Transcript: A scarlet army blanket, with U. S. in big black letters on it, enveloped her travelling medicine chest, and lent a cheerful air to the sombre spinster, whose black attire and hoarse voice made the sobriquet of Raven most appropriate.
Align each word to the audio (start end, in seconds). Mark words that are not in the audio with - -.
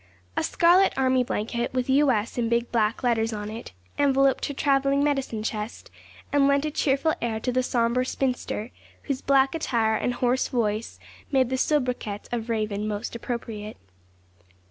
A 0.35 0.41
scarlet 0.43 0.93
army 0.97 1.23
blanket, 1.23 1.75
with 1.75 1.87
U. 1.87 2.09
S. 2.09 2.35
in 2.35 2.49
big 2.49 2.71
black 2.71 3.03
letters 3.03 3.33
on 3.33 3.51
it, 3.51 3.71
enveloped 3.99 4.47
her 4.47 4.53
travelling 4.55 5.03
medicine 5.03 5.43
chest, 5.43 5.91
and 6.33 6.47
lent 6.47 6.65
a 6.65 6.71
cheerful 6.71 7.13
air 7.21 7.39
to 7.39 7.51
the 7.51 7.61
sombre 7.61 8.03
spinster, 8.03 8.71
whose 9.03 9.21
black 9.21 9.53
attire 9.53 9.93
and 9.93 10.15
hoarse 10.15 10.47
voice 10.47 10.97
made 11.31 11.51
the 11.51 11.55
sobriquet 11.57 12.21
of 12.31 12.49
Raven 12.49 12.87
most 12.87 13.15
appropriate. 13.15 13.77